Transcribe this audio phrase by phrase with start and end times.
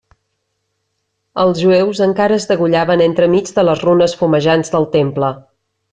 [1.43, 5.31] Els jueus encara es degollaven entremig de les runes fumejants del Temple.